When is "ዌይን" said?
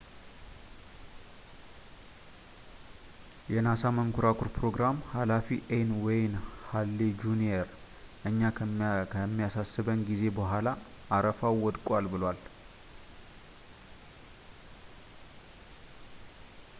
6.05-6.33